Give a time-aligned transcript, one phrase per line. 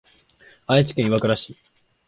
[0.65, 1.55] 愛知県岩倉市